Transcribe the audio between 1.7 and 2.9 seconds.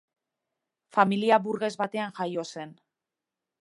batean jaio zen.